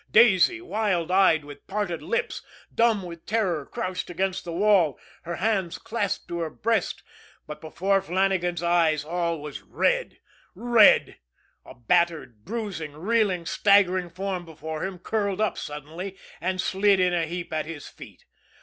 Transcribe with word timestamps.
Daisy, 0.11 0.59
wild 0.61 1.11
eyed, 1.11 1.45
with 1.45 1.67
parted 1.67 2.01
lips, 2.01 2.41
dumb 2.73 3.03
with 3.03 3.27
terror, 3.27 3.67
crouched 3.67 4.09
against 4.09 4.43
the 4.45 4.51
wall, 4.51 4.97
her 5.25 5.35
hands 5.35 5.77
clasped 5.77 6.27
to 6.27 6.39
her 6.39 6.49
breast 6.49 7.03
but 7.45 7.61
before 7.61 8.01
Flannagan's 8.01 8.63
eyes 8.63 9.05
all 9.05 9.39
was 9.39 9.61
red 9.61 10.17
red. 10.55 11.17
A 11.63 11.75
battered, 11.75 12.43
bruised, 12.43 12.81
reeling, 12.81 13.45
staggering 13.45 14.09
form 14.09 14.43
before 14.43 14.83
him 14.83 14.97
curled 14.97 15.39
up 15.39 15.55
suddenly 15.55 16.17
and 16.41 16.59
slid 16.59 16.99
in 16.99 17.13
a 17.13 17.27
heap 17.27 17.53
at 17.53 17.67
his 17.67 17.87
feet. 17.87 18.25